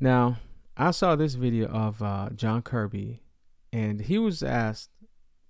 Now, 0.00 0.38
I 0.78 0.92
saw 0.92 1.14
this 1.14 1.34
video 1.34 1.68
of 1.68 2.02
uh, 2.02 2.30
John 2.34 2.62
Kirby, 2.62 3.20
and 3.70 4.00
he 4.00 4.16
was 4.18 4.42
asked 4.42 4.88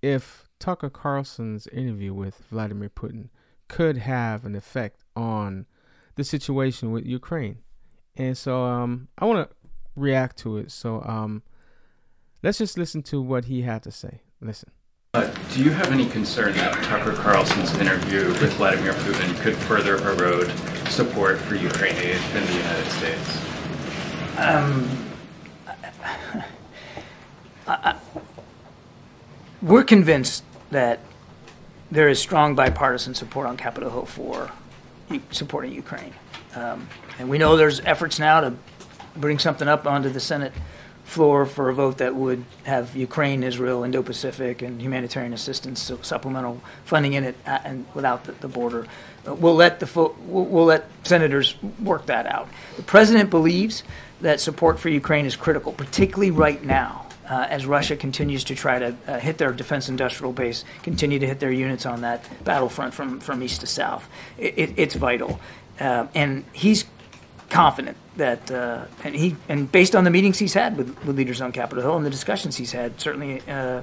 if 0.01 0.49
Tucker 0.59 0.89
Carlson's 0.89 1.67
interview 1.67 2.13
with 2.13 2.35
Vladimir 2.51 2.89
Putin 2.89 3.29
could 3.69 3.97
have 3.97 4.43
an 4.43 4.55
effect 4.55 5.05
on 5.15 5.67
the 6.15 6.25
situation 6.25 6.91
with 6.91 7.05
Ukraine. 7.05 7.59
And 8.17 8.37
so 8.37 8.65
um, 8.65 9.07
I 9.17 9.23
want 9.23 9.49
to 9.49 9.55
react 9.95 10.37
to 10.39 10.57
it. 10.57 10.69
So 10.71 11.01
um, 11.05 11.43
let's 12.43 12.57
just 12.57 12.77
listen 12.77 13.01
to 13.03 13.21
what 13.21 13.45
he 13.45 13.61
had 13.61 13.83
to 13.83 13.91
say. 13.91 14.19
Listen. 14.41 14.69
Uh, 15.13 15.33
do 15.53 15.63
you 15.63 15.71
have 15.71 15.91
any 15.91 16.07
concern 16.07 16.53
that 16.55 16.73
Tucker 16.83 17.13
Carlson's 17.13 17.73
interview 17.77 18.27
with 18.27 18.53
Vladimir 18.53 18.93
Putin 18.93 19.39
could 19.41 19.55
further 19.55 19.95
erode 20.09 20.51
support 20.89 21.37
for 21.39 21.55
Ukraine 21.55 21.95
aid 21.95 22.21
in 22.35 22.45
the 22.45 22.53
United 22.53 22.91
States? 22.91 23.60
Um, 24.41 24.89
I, 25.67 25.93
I, 27.67 27.95
we're 29.61 29.83
convinced 29.83 30.43
that 30.71 30.99
there 31.91 32.09
is 32.09 32.19
strong 32.19 32.55
bipartisan 32.55 33.13
support 33.13 33.45
on 33.45 33.55
Capitol 33.55 33.91
Hill 33.91 34.05
for 34.05 34.51
supporting 35.29 35.73
Ukraine. 35.73 36.13
Um, 36.55 36.87
and 37.19 37.29
we 37.29 37.37
know 37.37 37.55
there's 37.55 37.81
efforts 37.81 38.17
now 38.17 38.41
to 38.41 38.53
bring 39.15 39.37
something 39.37 39.67
up 39.67 39.85
onto 39.85 40.09
the 40.09 40.19
Senate 40.19 40.53
floor 41.11 41.45
for 41.45 41.67
a 41.69 41.73
vote 41.73 41.97
that 41.97 42.15
would 42.15 42.45
have 42.63 42.95
Ukraine, 42.95 43.43
Israel, 43.43 43.83
Indo-Pacific, 43.83 44.61
and 44.61 44.81
humanitarian 44.81 45.33
assistance, 45.33 45.81
so 45.81 45.99
supplemental 46.01 46.61
funding 46.85 47.13
in 47.13 47.25
it, 47.25 47.35
uh, 47.45 47.59
and 47.65 47.85
without 47.93 48.23
the, 48.23 48.31
the 48.31 48.47
border. 48.47 48.87
Uh, 49.27 49.35
we'll 49.35 49.55
let 49.55 49.81
the 49.81 49.87
fo- 49.87 50.15
we'll, 50.25 50.45
we'll 50.45 50.65
let 50.65 50.85
senators 51.03 51.55
work 51.83 52.05
that 52.05 52.25
out. 52.25 52.47
The 52.77 52.83
president 52.83 53.29
believes 53.29 53.83
that 54.21 54.39
support 54.39 54.79
for 54.79 54.87
Ukraine 54.87 55.25
is 55.25 55.35
critical, 55.35 55.73
particularly 55.73 56.31
right 56.31 56.63
now. 56.63 57.07
Uh, 57.29 57.47
as 57.49 57.65
Russia 57.65 57.95
continues 57.95 58.43
to 58.43 58.55
try 58.55 58.79
to 58.79 58.95
uh, 59.07 59.19
hit 59.19 59.37
their 59.37 59.53
defense 59.53 59.87
industrial 59.87 60.33
base, 60.33 60.65
continue 60.83 61.19
to 61.19 61.27
hit 61.27 61.39
their 61.39 61.51
units 61.51 61.85
on 61.85 62.01
that 62.01 62.25
battlefront 62.43 62.93
from, 62.93 63.19
from 63.21 63.41
east 63.41 63.61
to 63.61 63.67
south. 63.67 64.07
It, 64.37 64.53
it, 64.57 64.73
it's 64.75 64.95
vital. 64.95 65.39
Uh, 65.79 66.07
and 66.13 66.43
he's 66.51 66.85
confident 67.51 67.97
that, 68.15 68.49
uh, 68.49 68.85
and 69.03 69.13
he, 69.13 69.35
and 69.47 69.71
based 69.71 69.95
on 69.95 70.03
the 70.03 70.09
meetings 70.09 70.39
he's 70.39 70.53
had 70.53 70.77
with, 70.77 70.97
with 71.05 71.17
leaders 71.17 71.41
on 71.41 71.51
Capitol 71.51 71.83
Hill 71.83 71.97
and 71.97 72.05
the 72.05 72.09
discussions 72.09 72.55
he's 72.55 72.71
had, 72.71 72.99
certainly 72.99 73.41
uh, 73.47 73.81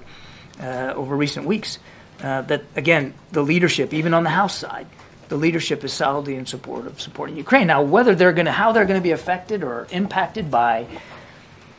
uh, 0.60 0.92
over 0.96 1.14
recent 1.14 1.46
weeks, 1.46 1.78
uh, 2.22 2.42
that 2.42 2.64
again, 2.74 3.14
the 3.30 3.42
leadership, 3.42 3.94
even 3.94 4.14
on 4.14 4.24
the 4.24 4.30
House 4.30 4.56
side, 4.56 4.86
the 5.28 5.36
leadership 5.36 5.84
is 5.84 5.92
solidly 5.92 6.34
in 6.34 6.46
support 6.46 6.86
of 6.86 7.00
supporting 7.00 7.36
Ukraine. 7.36 7.66
Now, 7.66 7.82
whether 7.82 8.14
they're 8.14 8.32
going 8.32 8.46
to, 8.46 8.52
how 8.52 8.72
they're 8.72 8.86
going 8.86 8.98
to 8.98 9.04
be 9.04 9.12
affected 9.12 9.62
or 9.62 9.86
impacted 9.90 10.50
by 10.50 10.86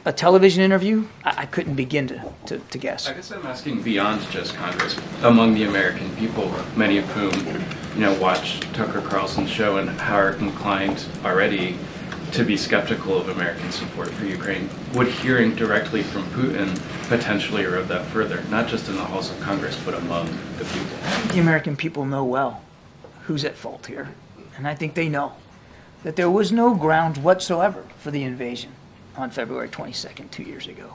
a 0.05 0.13
television 0.13 0.63
interview, 0.63 1.07
I, 1.25 1.41
I 1.41 1.45
couldn't 1.45 1.75
begin 1.75 2.07
to, 2.07 2.33
to, 2.45 2.59
to, 2.59 2.77
guess. 2.77 3.07
I 3.07 3.13
guess 3.13 3.31
I'm 3.31 3.45
asking 3.45 3.81
beyond 3.81 4.21
just 4.29 4.55
Congress, 4.55 4.95
among 5.23 5.55
the 5.55 5.63
American 5.63 6.15
people, 6.15 6.53
many 6.75 6.99
of 6.99 7.05
whom, 7.05 7.31
you 7.95 8.01
know, 8.01 8.13
watch 8.19 8.59
Tucker 8.73 9.01
Carlson's 9.01 9.49
show 9.49 9.77
and 9.77 9.89
how 9.89 10.27
inclined 10.27 11.05
already 11.23 11.77
to 12.31 12.43
be 12.43 12.55
skeptical 12.55 13.17
of 13.17 13.29
American 13.29 13.71
support 13.71 14.09
for 14.09 14.25
Ukraine. 14.25 14.69
Would 14.93 15.07
hearing 15.07 15.55
directly 15.55 16.03
from 16.03 16.23
Putin 16.25 16.79
potentially 17.07 17.63
erode 17.63 17.87
that 17.87 18.05
further, 18.05 18.43
not 18.49 18.67
just 18.67 18.87
in 18.87 18.95
the 18.95 19.03
halls 19.03 19.31
of 19.31 19.39
Congress, 19.39 19.79
but 19.83 19.95
among 19.95 20.27
the 20.57 20.65
people? 20.65 20.97
The 21.33 21.39
American 21.39 21.75
people 21.75 22.05
know 22.05 22.23
well 22.23 22.61
who's 23.23 23.43
at 23.43 23.55
fault 23.55 23.87
here, 23.87 24.09
and 24.57 24.67
I 24.67 24.75
think 24.75 24.93
they 24.93 25.09
know 25.09 25.33
that 26.03 26.15
there 26.15 26.29
was 26.29 26.51
no 26.51 26.75
ground 26.75 27.17
whatsoever 27.17 27.83
for 27.97 28.11
the 28.11 28.23
invasion 28.23 28.71
on 29.17 29.31
February 29.31 29.69
22nd, 29.69 30.31
two 30.31 30.43
years 30.43 30.67
ago. 30.67 30.93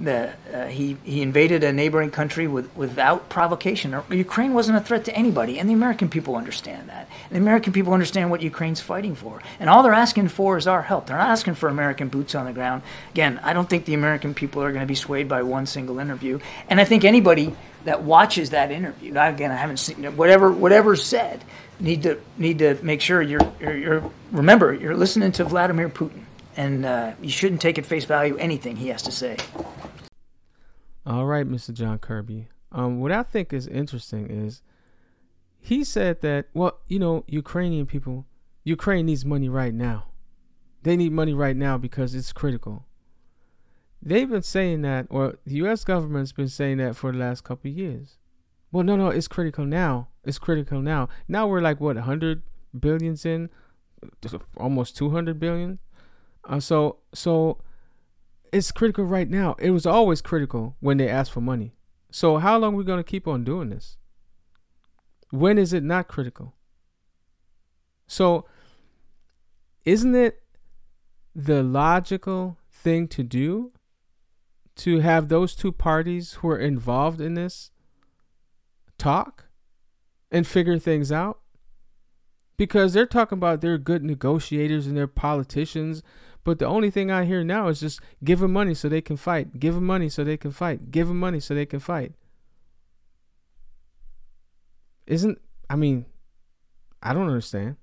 The, 0.00 0.32
uh, 0.52 0.66
he, 0.66 0.96
he 1.04 1.22
invaded 1.22 1.62
a 1.62 1.72
neighboring 1.72 2.10
country 2.10 2.48
with, 2.48 2.74
without 2.76 3.28
provocation. 3.28 3.96
Ukraine 4.10 4.52
wasn't 4.52 4.78
a 4.78 4.80
threat 4.80 5.04
to 5.04 5.14
anybody, 5.14 5.60
and 5.60 5.68
the 5.68 5.74
American 5.74 6.08
people 6.08 6.34
understand 6.34 6.88
that. 6.88 7.08
And 7.30 7.36
the 7.36 7.38
American 7.38 7.72
people 7.72 7.92
understand 7.92 8.30
what 8.30 8.42
Ukraine's 8.42 8.80
fighting 8.80 9.14
for. 9.14 9.40
And 9.60 9.70
all 9.70 9.84
they're 9.84 9.92
asking 9.92 10.28
for 10.28 10.56
is 10.56 10.66
our 10.66 10.82
help. 10.82 11.06
They're 11.06 11.16
not 11.16 11.28
asking 11.28 11.54
for 11.54 11.68
American 11.68 12.08
boots 12.08 12.34
on 12.34 12.46
the 12.46 12.52
ground. 12.52 12.82
Again, 13.12 13.38
I 13.44 13.52
don't 13.52 13.70
think 13.70 13.84
the 13.84 13.94
American 13.94 14.34
people 14.34 14.62
are 14.62 14.72
going 14.72 14.82
to 14.82 14.86
be 14.86 14.96
swayed 14.96 15.28
by 15.28 15.42
one 15.42 15.66
single 15.66 16.00
interview. 16.00 16.40
And 16.68 16.80
I 16.80 16.84
think 16.84 17.04
anybody 17.04 17.54
that 17.84 18.02
watches 18.02 18.50
that 18.50 18.72
interview, 18.72 19.10
again, 19.12 19.52
I 19.52 19.56
haven't 19.56 19.76
seen 19.76 20.04
whatever 20.16 20.50
whatever's 20.50 21.04
said, 21.04 21.44
need 21.78 22.02
to 22.02 22.20
need 22.36 22.58
to 22.58 22.78
make 22.82 23.00
sure 23.00 23.22
you're, 23.22 23.40
you're, 23.60 23.76
you're 23.76 24.10
remember 24.32 24.72
you're 24.72 24.96
listening 24.96 25.32
to 25.32 25.44
Vladimir 25.44 25.88
Putin 25.88 26.22
and 26.56 26.86
uh, 26.86 27.12
you 27.20 27.30
shouldn't 27.30 27.60
take 27.60 27.78
at 27.78 27.86
face 27.86 28.04
value 28.04 28.36
anything 28.36 28.76
he 28.76 28.88
has 28.88 29.02
to 29.02 29.12
say. 29.12 29.36
All 31.06 31.26
right, 31.26 31.46
Mr. 31.46 31.72
John 31.72 31.98
Kirby. 31.98 32.48
Um, 32.72 33.00
what 33.00 33.12
I 33.12 33.22
think 33.22 33.52
is 33.52 33.66
interesting 33.66 34.30
is 34.30 34.62
he 35.60 35.84
said 35.84 36.20
that, 36.22 36.46
well, 36.54 36.78
you 36.88 36.98
know, 36.98 37.24
Ukrainian 37.26 37.86
people, 37.86 38.26
Ukraine 38.64 39.06
needs 39.06 39.24
money 39.24 39.48
right 39.48 39.74
now. 39.74 40.06
They 40.82 40.96
need 40.96 41.12
money 41.12 41.32
right 41.32 41.56
now 41.56 41.78
because 41.78 42.14
it's 42.14 42.32
critical. 42.32 42.86
They've 44.02 44.28
been 44.28 44.42
saying 44.42 44.82
that, 44.82 45.06
or 45.08 45.38
the 45.46 45.54
U.S. 45.56 45.84
government's 45.84 46.32
been 46.32 46.48
saying 46.48 46.78
that 46.78 46.96
for 46.96 47.12
the 47.12 47.18
last 47.18 47.44
couple 47.44 47.70
of 47.70 47.76
years. 47.76 48.18
Well, 48.70 48.84
no, 48.84 48.96
no, 48.96 49.08
it's 49.08 49.28
critical 49.28 49.64
now. 49.64 50.08
It's 50.24 50.38
critical 50.38 50.80
now. 50.82 51.08
Now 51.28 51.46
we're 51.46 51.60
like 51.60 51.80
what, 51.80 51.96
100 51.96 52.42
billions 52.78 53.24
in, 53.24 53.48
almost 54.56 54.96
200 54.96 55.38
billion. 55.38 55.78
Uh, 56.46 56.60
so 56.60 56.98
so 57.14 57.58
it's 58.54 58.70
critical 58.70 59.04
right 59.04 59.28
now. 59.28 59.56
It 59.58 59.70
was 59.70 59.84
always 59.84 60.22
critical 60.22 60.76
when 60.78 60.96
they 60.96 61.08
asked 61.08 61.32
for 61.32 61.40
money. 61.40 61.74
So 62.12 62.36
how 62.38 62.56
long 62.56 62.74
are 62.74 62.76
we 62.76 62.84
going 62.84 63.02
to 63.02 63.10
keep 63.10 63.26
on 63.26 63.42
doing 63.42 63.70
this? 63.70 63.96
When 65.30 65.58
is 65.58 65.72
it 65.72 65.82
not 65.82 66.06
critical? 66.06 66.54
So 68.06 68.46
isn't 69.84 70.14
it 70.14 70.44
the 71.34 71.64
logical 71.64 72.56
thing 72.70 73.08
to 73.08 73.24
do 73.24 73.72
to 74.76 75.00
have 75.00 75.28
those 75.28 75.56
two 75.56 75.72
parties 75.72 76.34
who 76.34 76.48
are 76.48 76.58
involved 76.58 77.20
in 77.20 77.34
this 77.34 77.72
talk 78.98 79.46
and 80.30 80.46
figure 80.46 80.78
things 80.78 81.10
out? 81.10 81.40
Because 82.56 82.92
they're 82.92 83.04
talking 83.04 83.38
about 83.38 83.62
they're 83.62 83.78
good 83.78 84.04
negotiators 84.04 84.86
and 84.86 84.96
they're 84.96 85.08
politicians 85.08 86.04
but 86.44 86.58
the 86.58 86.66
only 86.66 86.90
thing 86.90 87.10
I 87.10 87.24
hear 87.24 87.42
now 87.42 87.68
is 87.68 87.80
just 87.80 88.00
give 88.22 88.40
them 88.40 88.52
money 88.52 88.74
so 88.74 88.88
they 88.88 89.00
can 89.00 89.16
fight. 89.16 89.58
Give 89.58 89.74
them 89.74 89.86
money 89.86 90.10
so 90.10 90.22
they 90.22 90.36
can 90.36 90.52
fight. 90.52 90.90
Give 90.90 91.08
them 91.08 91.18
money 91.18 91.40
so 91.40 91.54
they 91.54 91.66
can 91.66 91.80
fight. 91.80 92.12
Isn't, 95.06 95.40
I 95.68 95.76
mean, 95.76 96.04
I 97.02 97.14
don't 97.14 97.28
understand. 97.28 97.76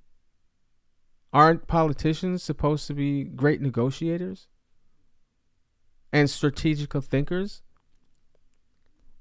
Aren't 1.33 1.67
politicians 1.67 2.43
supposed 2.43 2.87
to 2.87 2.93
be 2.93 3.23
great 3.23 3.61
negotiators 3.61 4.47
and 6.13 6.29
strategical 6.29 7.01
thinkers? 7.01 7.63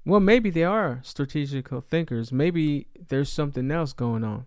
Well, 0.05 0.19
maybe 0.19 0.49
they 0.49 0.63
are 0.63 0.99
strategical 1.03 1.81
thinkers. 1.81 2.31
Maybe 2.31 2.87
there's 3.07 3.29
something 3.31 3.71
else 3.71 3.93
going 3.93 4.23
on 4.23 4.45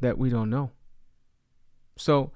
that 0.00 0.18
we 0.18 0.30
don't 0.30 0.50
know. 0.50 0.70
So 1.96 2.32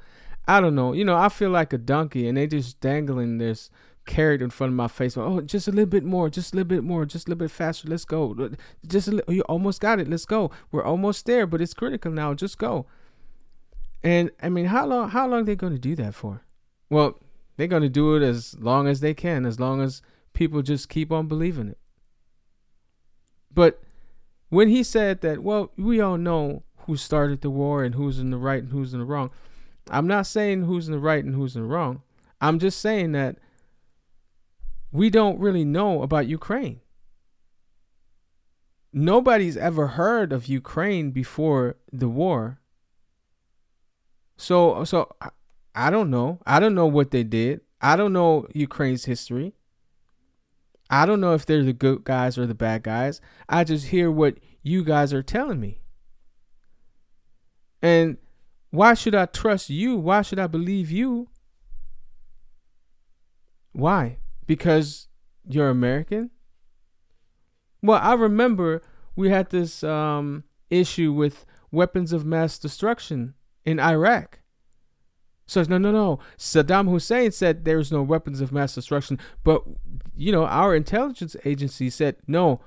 I 0.47 0.61
don't 0.61 0.75
know. 0.75 0.93
You 0.93 1.05
know, 1.05 1.17
I 1.17 1.29
feel 1.29 1.51
like 1.51 1.73
a 1.73 1.79
donkey 1.79 2.27
and 2.29 2.37
they 2.37 2.47
just 2.47 2.81
dangling 2.81 3.39
this 3.39 3.71
carrot 4.07 4.43
in 4.43 4.51
front 4.51 4.73
of 4.73 4.77
my 4.77 4.89
face. 4.89 5.17
Oh, 5.17 5.41
just 5.41 5.69
a 5.69 5.71
little 5.71 5.87
bit 5.87 6.05
more, 6.05 6.29
just 6.29 6.53
a 6.53 6.57
little 6.57 6.69
bit 6.69 6.83
more, 6.83 7.05
just 7.05 7.27
a 7.27 7.31
little 7.31 7.45
bit 7.45 7.51
faster. 7.51 7.89
Let's 7.89 8.05
go. 8.05 8.51
Just 8.87 9.09
a 9.09 9.13
little, 9.13 9.25
oh, 9.29 9.33
you 9.33 9.43
almost 9.43 9.81
got 9.81 10.01
it. 10.01 10.09
Let's 10.09 10.25
go. 10.25 10.51
We're 10.73 10.85
almost 10.85 11.27
there, 11.27 11.47
but 11.47 11.61
it's 11.61 11.75
critical 11.75 12.11
now. 12.11 12.35
Just 12.35 12.59
go. 12.59 12.87
And 14.03 14.31
I 14.43 14.49
mean, 14.49 14.67
how 14.67 14.87
long? 14.87 15.11
How 15.11 15.29
long 15.29 15.41
are 15.41 15.45
they 15.45 15.57
going 15.57 15.75
to 15.75 15.79
do 15.79 15.95
that 15.97 16.15
for? 16.15 16.43
Well, 16.89 17.21
they're 17.57 17.67
going 17.67 17.83
to 17.83 17.89
do 17.89 18.17
it 18.17 18.23
as 18.23 18.57
long 18.59 18.89
as 18.89 19.01
they 19.01 19.15
can, 19.15 19.45
as 19.45 19.61
long 19.61 19.83
as 19.83 20.01
people 20.33 20.63
just 20.63 20.89
keep 20.89 21.13
on 21.13 21.29
believing 21.29 21.69
it. 21.69 21.79
But 23.53 23.83
when 24.49 24.69
he 24.69 24.83
said 24.83 25.21
that, 25.21 25.43
well, 25.43 25.71
we 25.77 26.01
all 26.01 26.17
know 26.17 26.63
who 26.87 26.97
started 26.97 27.41
the 27.41 27.51
war 27.51 27.85
and 27.85 27.95
who's 27.95 28.19
in 28.19 28.31
the 28.31 28.39
right 28.39 28.63
and 28.63 28.73
who's 28.73 28.93
in 28.93 29.01
the 29.01 29.07
wrong. 29.07 29.31
I'm 29.91 30.07
not 30.07 30.27
saying 30.27 30.63
who's 30.63 30.87
in 30.87 30.93
the 30.93 30.99
right 30.99 31.25
and 31.25 31.35
who's 31.35 31.57
in 31.57 31.63
the 31.63 31.69
wrong. 31.69 32.03
I'm 32.41 32.59
just 32.59 32.81
saying 32.81 33.13
that 33.13 33.37
we 34.93 35.11
don't 35.11 35.39
really 35.39 35.65
know 35.65 36.03
about 36.03 36.27
Ukraine. 36.27 36.81
Nobody's 38.93 39.57
ever 39.57 39.89
heard 39.89 40.33
of 40.33 40.47
Ukraine 40.47 41.11
before 41.11 41.77
the 41.93 42.09
war. 42.09 42.59
So 44.37 44.85
so 44.85 45.15
I 45.75 45.91
don't 45.91 46.11
know. 46.11 46.41
I 46.47 46.59
don't 46.59 46.75
know 46.75 46.87
what 46.87 47.11
they 47.11 47.23
did. 47.23 47.61
I 47.81 47.97
don't 47.97 48.13
know 48.13 48.47
Ukraine's 48.53 49.05
history. 49.05 49.55
I 50.91 51.07
don't 51.07 51.21
know 51.21 51.35
if 51.35 51.47
they're 51.47 51.63
the 51.63 51.73
good 51.73 52.03
guys 52.03 52.37
or 52.37 52.47
the 52.47 52.55
bad 52.55 52.83
guys. 52.83 53.21
I 53.49 53.63
just 53.63 53.87
hear 53.89 54.11
what 54.11 54.39
you 54.63 54.83
guys 54.83 55.13
are 55.13 55.23
telling 55.23 55.61
me. 55.61 55.81
And 57.83 58.19
Why 58.71 58.95
should 58.95 59.15
I 59.15 59.27
trust 59.27 59.69
you? 59.71 59.97
Why 59.97 60.23
should 60.23 60.39
I 60.39 60.47
believe 60.47 60.91
you? 60.91 61.29
Why? 63.73 64.19
Because 64.47 65.09
you're 65.49 65.69
American? 65.71 66.31
Well, 67.83 68.01
I 68.03 68.15
remember 68.15 68.83
we 69.17 69.31
had 69.31 69.51
this 69.51 69.83
um, 69.83 70.45
issue 70.69 71.13
with 71.13 71.45
weapons 71.73 72.13
of 72.13 72.25
mass 72.25 72.59
destruction 72.59 73.35
in 73.65 73.81
Iraq. 73.81 74.41
So 75.47 75.63
no, 75.65 75.79
no, 75.79 75.91
no. 75.91 76.21
Saddam 76.39 76.89
Hussein 76.89 77.33
said 77.33 77.65
there's 77.65 77.91
no 77.91 78.03
weapons 78.03 78.41
of 78.41 78.53
mass 78.53 78.75
destruction, 78.75 79.19
but 79.43 79.65
you 80.17 80.31
know 80.31 80.45
our 80.47 80.77
intelligence 80.77 81.35
agency 81.45 81.91
said 81.91 82.17
no, 82.29 82.61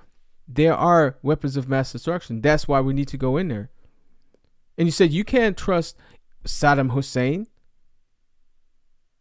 there 0.50 0.75
are 0.75 1.18
weapons 1.21 1.56
of 1.56 1.69
mass 1.69 1.94
destruction. 1.94 2.42
That's 2.42 2.68
why 2.68 2.81
we 2.81 2.94
need 2.94 3.07
to 3.10 3.18
go 3.18 3.38
in 3.38 3.48
there. 3.48 3.69
And 4.78 4.88
you 4.88 4.92
said 4.92 5.12
you 5.12 5.24
can't 5.24 5.58
trust 5.58 5.98
Saddam 6.46 6.92
Hussein. 6.92 7.48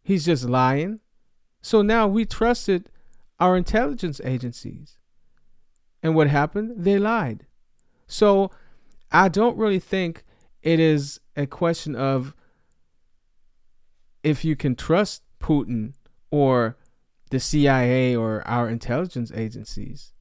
He's 0.01 0.25
just 0.25 0.45
lying. 0.45 0.99
So 1.61 1.81
now 1.81 2.07
we 2.07 2.25
trusted 2.25 2.89
our 3.39 3.55
intelligence 3.55 4.19
agencies. 4.23 4.97
And 6.01 6.15
what 6.15 6.27
happened? 6.27 6.83
They 6.83 6.99
lied. 6.99 7.45
So 8.07 8.51
I 9.11 9.29
don't 9.29 9.57
really 9.57 9.79
think 9.79 10.23
it 10.61 10.79
is 10.79 11.19
a 11.35 11.45
question 11.45 11.95
of 11.95 12.35
if 14.23 14.43
you 14.43 14.55
can 14.55 14.75
trust 14.75 15.23
Putin 15.39 15.93
or 16.31 16.77
the 17.29 17.39
CIA 17.39 18.15
or 18.15 18.45
our 18.47 18.69
intelligence 18.69 19.31
agencies. 19.33 20.13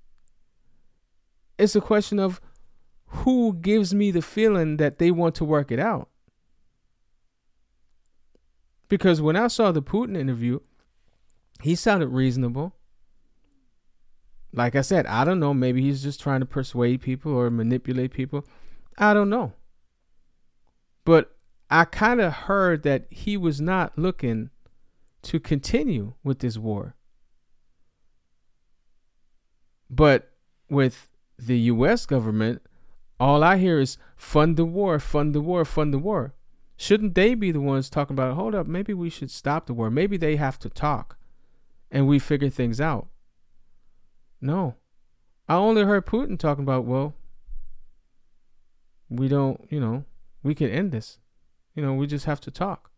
It's 1.59 1.77
a 1.77 1.81
question 1.81 2.19
of 2.19 2.41
who 3.13 3.53
gives 3.61 3.95
me 3.95 4.11
the 4.11 4.23
feeling 4.23 4.79
that 4.79 4.99
they 4.99 5.11
want 5.11 5.35
to 5.35 5.45
work 5.45 5.71
it 5.71 5.79
out. 5.79 6.09
Because 8.89 9.21
when 9.21 9.37
I 9.37 9.49
saw 9.49 9.71
the 9.71 9.83
Putin 9.83 10.17
interview, 10.17 10.61
he 11.63 11.75
sounded 11.75 12.09
reasonable. 12.09 12.75
Like 14.53 14.75
I 14.75 14.81
said, 14.81 15.07
I 15.07 15.25
don't 15.25 15.41
know. 15.41 15.53
Maybe 15.53 15.83
he's 15.83 16.03
just 16.03 16.21
trying 16.21 16.41
to 16.41 16.47
persuade 16.47 17.01
people 17.03 17.33
or 17.33 17.51
manipulate 17.51 18.13
people. 18.13 18.47
I 18.97 19.15
don't 19.15 19.31
know. 19.31 19.53
But 21.05 21.37
I 21.71 21.85
kind 21.85 22.21
of 22.21 22.33
heard 22.33 22.83
that 22.83 23.07
he 23.11 23.37
was 23.37 23.61
not 23.61 23.99
looking 23.99 24.51
to 25.23 25.39
continue 25.39 26.15
with 26.25 26.41
this 26.41 26.57
war. 26.57 26.97
But 29.91 30.33
with 30.71 31.09
the 31.39 31.59
US 31.59 32.07
government, 32.07 32.63
all 33.23 33.45
I 33.45 33.57
hear 33.57 33.79
is 33.79 33.99
fund 34.17 34.57
the 34.57 34.65
war, 34.65 34.99
fund 34.99 35.33
the 35.33 35.41
war, 35.41 35.65
fund 35.65 35.95
the 35.95 35.99
war. 35.99 36.35
Shouldn't 36.77 37.15
they 37.15 37.37
be 37.37 37.53
the 37.53 37.61
ones 37.61 37.89
talking 37.89 38.15
about, 38.15 38.35
hold 38.35 38.53
up, 38.53 38.67
maybe 38.67 38.93
we 38.93 39.11
should 39.11 39.31
stop 39.31 39.67
the 39.67 39.75
war? 39.75 39.91
Maybe 39.93 40.17
they 40.17 40.35
have 40.35 40.59
to 40.59 40.69
talk 40.69 41.17
and 41.89 42.09
we 42.09 42.19
figure 42.19 42.51
things 42.51 42.81
out. 42.81 43.07
No. 44.41 44.75
I 45.49 45.55
only 45.55 45.85
heard 45.85 46.05
Putin 46.05 46.37
talking 46.37 46.65
about, 46.65 46.85
well, 46.85 47.15
we 49.09 49.29
don't, 49.29 49.69
you 49.71 49.79
know, 49.79 50.05
we 50.43 50.57
can 50.57 50.69
end 50.69 50.91
this. 50.91 51.19
You 51.77 51.85
know, 51.85 51.95
we 51.95 52.09
just 52.09 52.25
have 52.25 52.41
to 52.41 52.51
talk. 52.51 52.91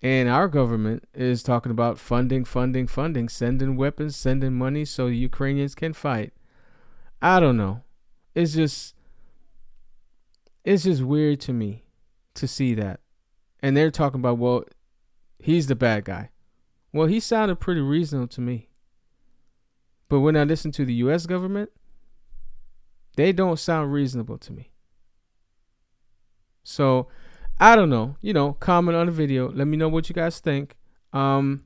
And 0.00 0.28
our 0.28 0.46
government 0.46 1.08
is 1.12 1.42
talking 1.42 1.72
about 1.72 1.98
funding, 1.98 2.44
funding, 2.44 2.86
funding, 2.86 3.28
sending 3.28 3.76
weapons, 3.76 4.14
sending 4.14 4.52
money 4.52 4.84
so 4.84 5.08
Ukrainians 5.08 5.74
can 5.74 5.92
fight. 5.92 6.32
I 7.20 7.40
don't 7.40 7.56
know. 7.56 7.82
It's 8.34 8.54
just 8.54 8.94
it's 10.64 10.84
just 10.84 11.02
weird 11.02 11.40
to 11.40 11.52
me 11.52 11.84
to 12.34 12.46
see 12.46 12.74
that. 12.74 13.00
And 13.60 13.76
they're 13.76 13.90
talking 13.90 14.20
about, 14.20 14.38
well, 14.38 14.64
he's 15.38 15.66
the 15.66 15.74
bad 15.74 16.04
guy. 16.04 16.30
Well, 16.92 17.06
he 17.06 17.20
sounded 17.20 17.56
pretty 17.56 17.80
reasonable 17.80 18.28
to 18.28 18.40
me. 18.40 18.68
But 20.08 20.20
when 20.20 20.36
I 20.36 20.44
listen 20.44 20.72
to 20.72 20.84
the 20.84 20.94
US 20.94 21.26
government, 21.26 21.70
they 23.16 23.32
don't 23.32 23.58
sound 23.58 23.92
reasonable 23.92 24.38
to 24.38 24.52
me. 24.52 24.70
So 26.62 27.08
I 27.58 27.76
don't 27.76 27.90
know. 27.90 28.16
You 28.20 28.32
know, 28.32 28.52
comment 28.54 28.96
on 28.96 29.06
the 29.06 29.12
video. 29.12 29.50
Let 29.50 29.66
me 29.66 29.76
know 29.76 29.88
what 29.88 30.08
you 30.08 30.14
guys 30.14 30.40
think. 30.40 30.76
Um, 31.12 31.64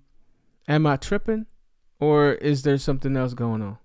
am 0.68 0.86
I 0.86 0.96
tripping, 0.96 1.46
or 2.00 2.32
is 2.32 2.62
there 2.62 2.78
something 2.78 3.16
else 3.16 3.34
going 3.34 3.62
on? 3.62 3.78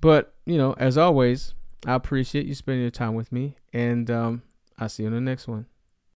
But 0.00 0.34
you 0.44 0.56
know, 0.58 0.74
as 0.78 0.96
always, 0.96 1.54
I 1.84 1.94
appreciate 1.94 2.46
you 2.46 2.54
spending 2.54 2.82
your 2.82 2.90
time 2.90 3.14
with 3.14 3.32
me, 3.32 3.56
and 3.72 4.10
um, 4.10 4.42
I'll 4.78 4.88
see 4.88 5.02
you 5.02 5.08
in 5.08 5.14
the 5.14 5.20
next 5.20 5.46
one. 5.48 5.66